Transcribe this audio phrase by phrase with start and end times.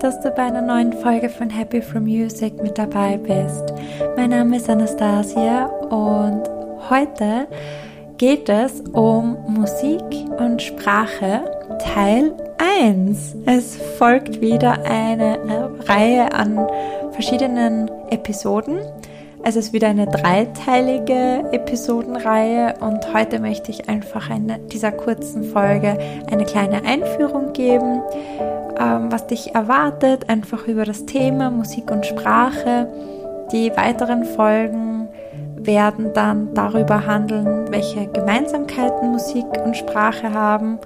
[0.00, 3.74] dass du bei einer neuen Folge von Happy from Music mit dabei bist.
[4.16, 6.42] Mein Name ist Anastasia und
[6.88, 7.48] heute
[8.16, 10.02] geht es um Musik
[10.38, 11.42] und Sprache
[11.80, 13.36] Teil 1.
[13.46, 15.38] Es folgt wieder eine
[15.88, 16.68] Reihe an
[17.10, 18.78] verschiedenen Episoden.
[19.42, 25.96] Es ist wieder eine dreiteilige Episodenreihe und heute möchte ich einfach in dieser kurzen Folge
[26.30, 28.02] eine kleine Einführung geben,
[28.78, 32.88] ähm, was dich erwartet, einfach über das Thema Musik und Sprache.
[33.52, 35.08] Die weiteren Folgen
[35.56, 40.78] werden dann darüber handeln, welche Gemeinsamkeiten Musik und Sprache haben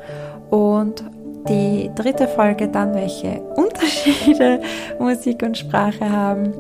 [0.50, 1.02] und
[1.48, 4.60] die dritte Folge dann, welche Unterschiede
[4.98, 6.52] Musik und Sprache haben.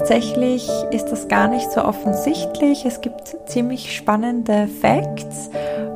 [0.00, 2.86] Tatsächlich ist das gar nicht so offensichtlich.
[2.86, 5.50] Es gibt ziemlich spannende Facts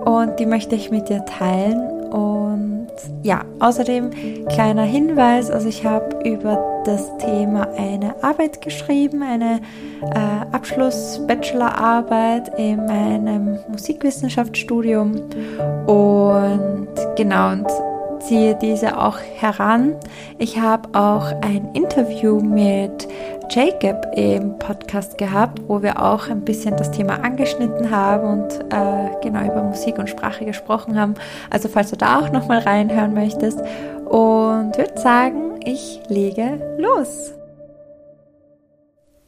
[0.05, 1.81] und die möchte ich mit dir teilen.
[2.13, 2.89] Und
[3.23, 4.11] ja, außerdem
[4.51, 9.63] kleiner Hinweis, also ich habe über das Thema eine Arbeit geschrieben, eine
[10.03, 15.13] äh, Abschluss-Bachelorarbeit in meinem Musikwissenschaftsstudium
[15.87, 17.69] und genau und
[18.25, 19.97] ziehe diese auch heran.
[20.39, 23.07] Ich habe auch ein Interview mit
[23.51, 29.11] Jacob im Podcast gehabt, wo wir auch ein bisschen das Thema angeschnitten haben und äh,
[29.23, 31.15] genau über Musik und Sprache gesprochen haben.
[31.51, 33.61] Also falls du da auch nochmal reinhören möchtest.
[34.07, 37.33] Und würde sagen, ich lege los.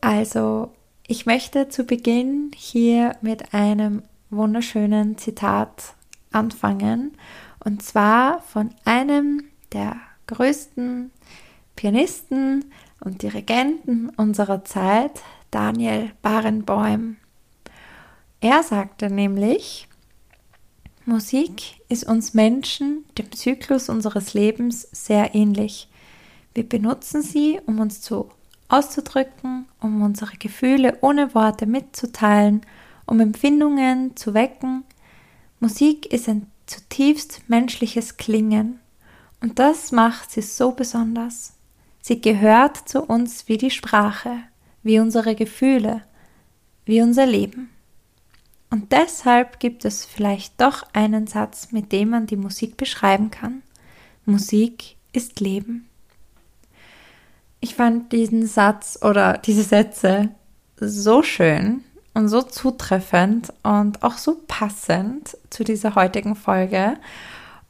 [0.01, 0.71] Also,
[1.07, 5.95] ich möchte zu Beginn hier mit einem wunderschönen Zitat
[6.31, 7.17] anfangen.
[7.67, 9.97] Und zwar von einem der
[10.29, 11.11] größten
[11.75, 12.65] Pianisten
[13.01, 17.17] und Dirigenten unserer Zeit, Daniel Barenboim.
[18.41, 19.89] Er sagte nämlich,
[21.07, 25.89] Musik ist uns Menschen, dem Zyklus unseres Lebens, sehr ähnlich.
[26.55, 28.31] Wir benutzen sie, um uns zu
[28.69, 32.61] auszudrücken, um unsere Gefühle ohne Worte mitzuteilen,
[33.07, 34.85] um Empfindungen zu wecken.
[35.59, 38.81] Musik ist ein zutiefst menschliches Klingen
[39.41, 41.55] und das macht sie so besonders.
[42.01, 44.39] Sie gehört zu uns wie die Sprache,
[44.83, 46.03] wie unsere Gefühle,
[46.85, 47.71] wie unser Leben.
[48.71, 53.63] Und deshalb gibt es vielleicht doch einen Satz, mit dem man die Musik beschreiben kann.
[54.25, 55.89] Musik ist Leben.
[57.61, 60.31] Ich fand diesen Satz oder diese Sätze
[60.77, 61.85] so schön
[62.17, 66.97] und so zutreffend und auch so passend zu dieser heutigen Folge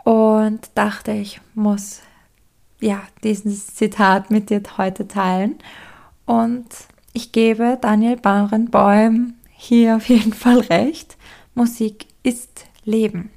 [0.05, 2.01] und dachte, ich muss
[2.79, 5.57] ja, dieses Zitat mit dir heute teilen.
[6.27, 6.69] Und
[7.13, 11.17] ich gebe Daniel Barenboim hier auf jeden Fall recht.
[11.57, 13.31] Musik ist Leben.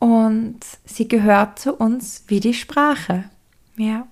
[0.00, 3.30] Und sie gehört zu uns wie die Sprache.
[3.76, 4.08] Ja.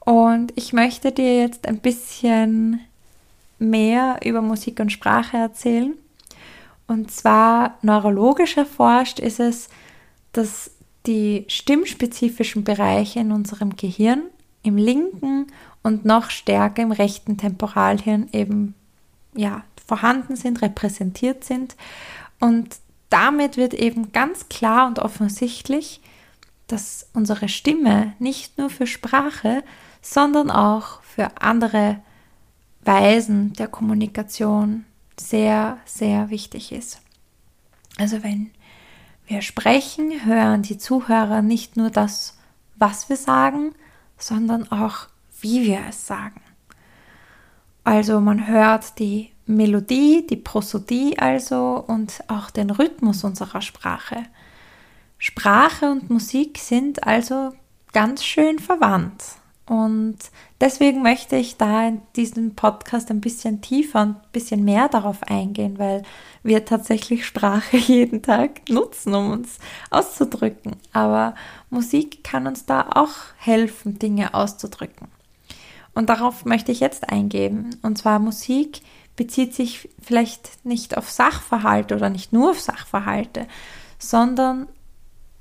[0.00, 2.80] Und ich möchte dir jetzt ein bisschen
[3.70, 5.94] mehr über Musik und Sprache erzählen.
[6.86, 9.68] Und zwar neurologisch erforscht ist es,
[10.32, 10.72] dass
[11.06, 14.22] die stimmspezifischen Bereiche in unserem Gehirn,
[14.62, 15.46] im linken
[15.82, 18.74] und noch stärker im rechten Temporalhirn eben
[19.34, 21.76] ja, vorhanden sind, repräsentiert sind.
[22.38, 22.76] Und
[23.10, 26.00] damit wird eben ganz klar und offensichtlich,
[26.66, 29.64] dass unsere Stimme nicht nur für Sprache,
[30.00, 32.00] sondern auch für andere
[32.84, 34.84] Weisen der Kommunikation
[35.18, 37.00] sehr, sehr wichtig ist.
[37.98, 38.50] Also wenn
[39.26, 42.38] wir sprechen, hören die Zuhörer nicht nur das,
[42.76, 43.74] was wir sagen,
[44.18, 45.08] sondern auch,
[45.40, 46.40] wie wir es sagen.
[47.84, 54.24] Also man hört die Melodie, die Prosodie also und auch den Rhythmus unserer Sprache.
[55.18, 57.52] Sprache und Musik sind also
[57.92, 59.22] ganz schön verwandt.
[59.72, 60.18] Und
[60.60, 65.22] deswegen möchte ich da in diesem Podcast ein bisschen tiefer und ein bisschen mehr darauf
[65.22, 66.02] eingehen, weil
[66.42, 69.56] wir tatsächlich Sprache jeden Tag nutzen, um uns
[69.88, 70.76] auszudrücken.
[70.92, 71.34] Aber
[71.70, 75.08] Musik kann uns da auch helfen, Dinge auszudrücken.
[75.94, 77.74] Und darauf möchte ich jetzt eingehen.
[77.80, 78.82] Und zwar Musik
[79.16, 83.46] bezieht sich vielleicht nicht auf Sachverhalte oder nicht nur auf Sachverhalte,
[83.98, 84.68] sondern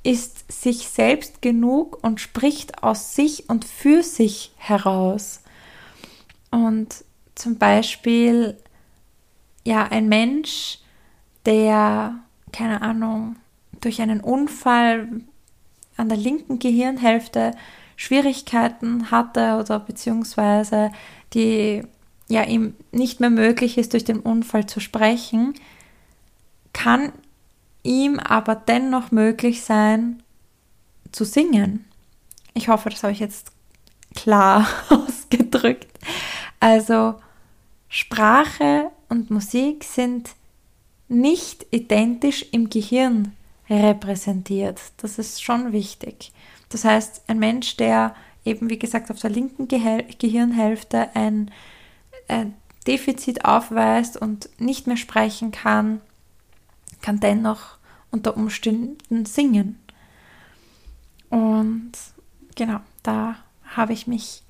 [0.04, 5.42] ist sich selbst genug und spricht aus sich und für sich heraus.
[6.50, 7.04] Und
[7.36, 8.58] zum Beispiel,
[9.64, 10.80] ja, ein Mensch,
[11.46, 12.16] der,
[12.52, 13.36] keine Ahnung,
[13.80, 15.08] durch einen Unfall
[15.98, 17.56] an der linken Gehirnhälfte
[17.96, 20.92] Schwierigkeiten hatte oder beziehungsweise
[21.34, 21.84] die
[22.28, 25.54] ja ihm nicht mehr möglich ist, durch den Unfall zu sprechen,
[26.74, 27.12] kann
[27.84, 30.24] ihm aber dennoch möglich sein,
[31.12, 31.86] zu singen.
[32.54, 33.52] Ich hoffe, das habe ich jetzt
[34.16, 36.00] klar ausgedrückt.
[36.60, 37.16] Also
[37.90, 40.32] Sprache und Musik sind
[41.08, 43.34] nicht identisch im Gehirn
[43.70, 44.80] repräsentiert.
[44.98, 46.32] Das ist schon wichtig.
[46.70, 51.52] Das heißt, ein Mensch, der eben, wie gesagt, auf der linken Ge Gehirnhälfte ein,
[52.28, 52.54] ein
[52.88, 56.02] Defizit aufweist und nicht mehr sprechen kann,
[57.02, 57.78] kann dennoch
[58.12, 59.80] unter Umständen singen.
[61.30, 61.94] Und
[62.56, 63.36] genau, da
[63.76, 64.44] habe ich mich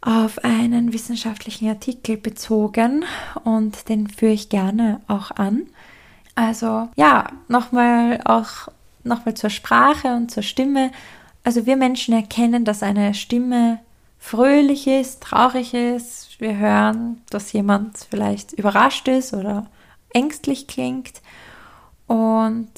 [0.00, 3.04] auf einen wissenschaftlichen Artikel bezogen
[3.44, 5.66] und den führe ich gerne auch an.
[6.34, 8.68] Also ja, nochmal auch
[9.02, 10.92] nochmal zur Sprache und zur Stimme.
[11.42, 13.80] Also wir Menschen erkennen, dass eine Stimme
[14.18, 16.40] fröhlich ist, traurig ist.
[16.40, 19.66] Wir hören, dass jemand vielleicht überrascht ist oder
[20.12, 21.22] ängstlich klingt.
[22.06, 22.70] Und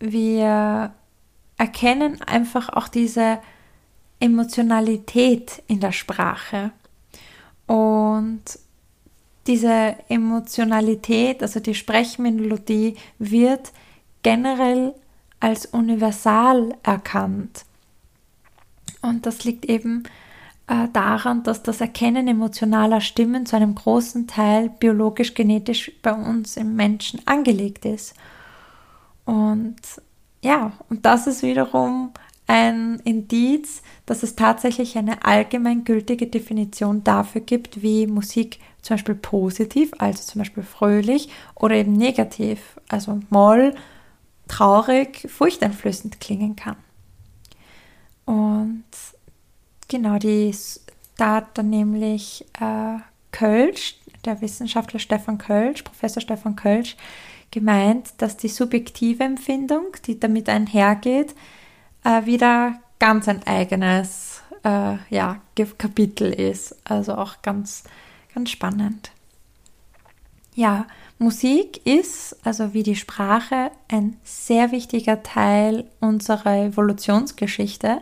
[0.00, 0.92] wir
[1.56, 3.38] erkennen einfach auch diese
[4.20, 6.72] Emotionalität in der Sprache.
[7.66, 8.42] Und
[9.46, 13.72] diese Emotionalität, also die Sprechmelodie, wird
[14.22, 14.94] generell
[15.40, 17.64] als universal erkannt.
[19.02, 20.04] Und das liegt eben
[20.68, 26.76] äh, daran, dass das Erkennen emotionaler Stimmen zu einem großen Teil biologisch-genetisch bei uns im
[26.76, 28.14] Menschen angelegt ist.
[29.24, 29.76] Und
[30.42, 32.12] ja, und das ist wiederum
[32.46, 39.92] ein Indiz, dass es tatsächlich eine allgemeingültige Definition dafür gibt, wie Musik zum Beispiel positiv,
[39.98, 43.74] also zum Beispiel fröhlich oder eben negativ, also moll,
[44.48, 46.76] traurig, furchteinflößend klingen kann.
[48.24, 48.84] Und
[49.88, 50.54] genau, die,
[51.16, 52.98] da hat dann nämlich äh,
[53.32, 56.96] Kölsch, der Wissenschaftler Stefan Kölsch, Professor Stefan Kölsch,
[57.50, 61.34] gemeint, dass die subjektive Empfindung, die damit einhergeht,
[62.04, 65.40] äh, wieder ganz ein eigenes äh, ja,
[65.78, 66.76] Kapitel ist.
[66.84, 67.84] Also auch ganz,
[68.34, 69.12] ganz spannend.
[70.54, 70.86] Ja,
[71.18, 78.00] Musik ist, also wie die Sprache, ein sehr wichtiger Teil unserer Evolutionsgeschichte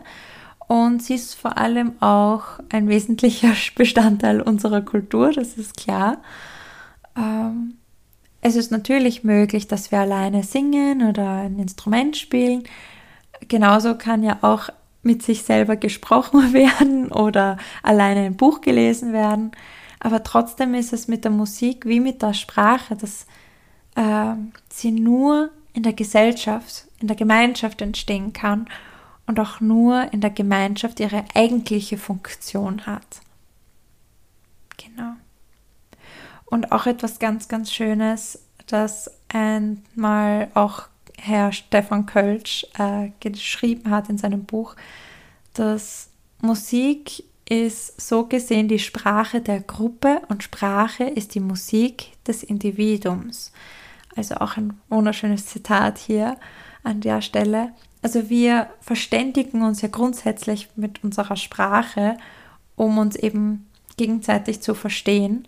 [0.67, 6.17] und sie ist vor allem auch ein wesentlicher Bestandteil unserer Kultur, das ist klar.
[7.15, 7.75] Ähm,
[8.41, 12.63] es ist natürlich möglich, dass wir alleine singen oder ein Instrument spielen,
[13.47, 14.69] genauso kann ja auch
[15.03, 19.51] mit sich selber gesprochen werden oder alleine ein Buch gelesen werden.
[19.99, 23.25] Aber trotzdem ist es mit der Musik wie mit der Sprache, dass
[23.95, 24.35] äh,
[24.69, 28.67] sie nur in der Gesellschaft, in der Gemeinschaft entstehen kann
[29.27, 33.21] und auch nur in der Gemeinschaft ihre eigentliche Funktion hat.
[34.77, 35.13] Genau.
[36.45, 40.87] Und auch etwas ganz, ganz Schönes, das einmal auch
[41.17, 44.75] Herr Stefan Kölsch äh, geschrieben hat in seinem Buch,
[45.53, 46.09] dass
[46.41, 53.51] Musik ist so gesehen die Sprache der Gruppe und Sprache ist die Musik des Individuums.
[54.15, 56.37] Also auch ein wunderschönes Zitat hier
[56.83, 57.71] an der Stelle.
[58.01, 62.17] Also wir verständigen uns ja grundsätzlich mit unserer Sprache,
[62.75, 63.67] um uns eben
[63.97, 65.47] gegenseitig zu verstehen.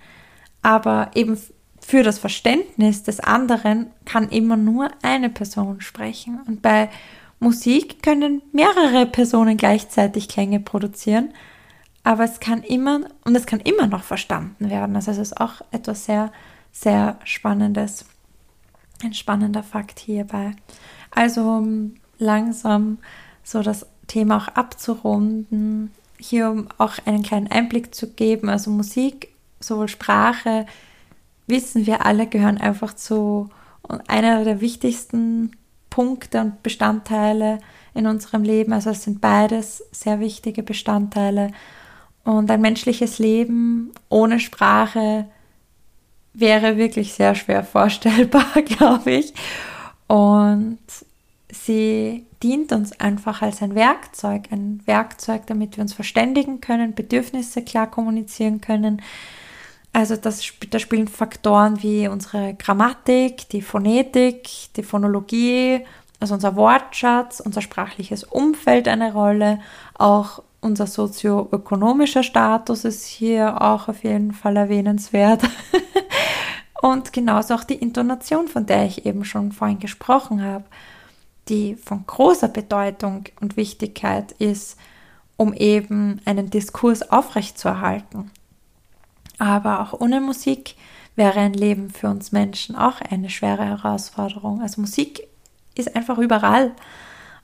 [0.61, 1.37] Aber eben
[1.79, 6.41] für das Verständnis des anderen kann immer nur eine Person sprechen.
[6.47, 6.89] Und bei
[7.39, 11.33] Musik können mehrere Personen gleichzeitig Klänge produzieren,
[12.03, 14.95] aber es kann immer und es kann immer noch verstanden werden.
[14.95, 16.31] Also es ist auch etwas sehr,
[16.71, 18.05] sehr Spannendes.
[19.01, 20.51] Ein spannender Fakt hierbei.
[21.11, 22.99] Also um langsam
[23.43, 28.49] so das Thema auch abzurunden, hier um auch einen kleinen Einblick zu geben.
[28.49, 30.65] Also Musik, sowohl Sprache,
[31.47, 33.49] wissen wir alle, gehören einfach zu
[34.07, 35.51] einer der wichtigsten
[35.89, 37.59] Punkte und Bestandteile
[37.93, 38.73] in unserem Leben.
[38.73, 41.51] Also es sind beides sehr wichtige Bestandteile.
[42.23, 45.25] Und ein menschliches Leben ohne Sprache
[46.33, 49.33] wäre wirklich sehr schwer vorstellbar, glaube ich.
[50.07, 50.79] Und
[51.51, 57.63] sie dient uns einfach als ein Werkzeug, ein Werkzeug, damit wir uns verständigen können, Bedürfnisse
[57.63, 59.01] klar kommunizieren können,
[59.91, 65.83] also das, da spielen Faktoren wie unsere Grammatik, die Phonetik, die Phonologie,
[66.19, 69.59] also unser Wortschatz, unser sprachliches Umfeld eine Rolle.
[69.97, 75.41] Auch unser sozioökonomischer Status ist hier auch auf jeden Fall erwähnenswert.
[76.81, 80.65] Und genauso auch die Intonation, von der ich eben schon vorhin gesprochen habe,
[81.49, 84.77] die von großer Bedeutung und Wichtigkeit ist,
[85.37, 88.31] um eben einen Diskurs aufrechtzuerhalten.
[89.37, 90.75] Aber auch ohne Musik
[91.15, 94.61] wäre ein Leben für uns Menschen auch eine schwere Herausforderung.
[94.61, 95.27] Also Musik
[95.75, 96.73] ist einfach überall.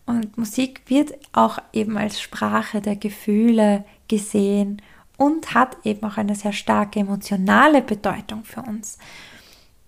[0.05, 4.81] Und Musik wird auch eben als Sprache der Gefühle gesehen
[5.17, 8.97] und hat eben auch eine sehr starke emotionale Bedeutung für uns.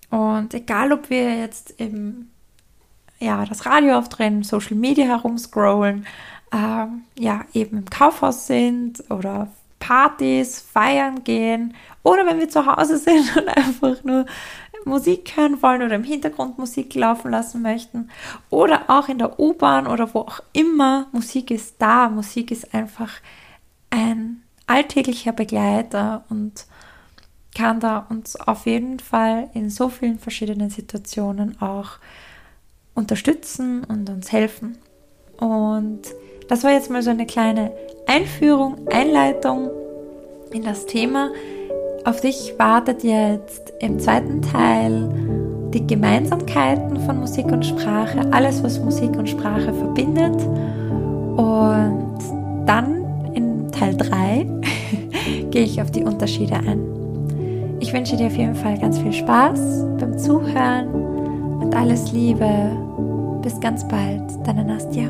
[0.10, 2.32] Und egal, ob wir jetzt eben
[3.20, 6.06] ja, das Radio aufdrehen, Social Media herumscrollen,
[6.52, 12.98] ähm, ja, eben im Kaufhaus sind oder Partys, feiern gehen oder wenn wir zu Hause
[12.98, 14.26] sind und einfach nur
[14.86, 18.10] Musik hören wollen oder im Hintergrund Musik laufen lassen möchten
[18.50, 22.10] oder auch in der U-Bahn oder wo auch immer, Musik ist da.
[22.10, 23.12] Musik ist einfach
[23.90, 26.66] ein alltäglicher Begleiter und
[27.56, 31.98] kann da uns auf jeden Fall in so vielen verschiedenen Situationen auch
[32.98, 34.77] unterstützen und uns helfen.
[35.39, 36.01] Und
[36.50, 37.72] das war jetzt mal so eine kleine
[38.08, 39.70] Einführung, Einleitung
[40.51, 41.30] in das Thema.
[42.06, 45.10] Auf dich wartet jetzt im zweiten Teil
[45.74, 50.42] die Gemeinsamkeiten von Musik und Sprache, alles, was Musik und Sprache verbindet.
[51.38, 52.18] Und
[52.66, 54.48] dann in Teil 3
[55.51, 57.77] gehe ich auf die Unterschiede ein.
[57.80, 60.88] Ich wünsche dir auf jeden Fall ganz viel Spaß beim Zuhören
[61.62, 62.87] und alles Liebe
[63.48, 65.06] bis ganz bald, deine Nastja.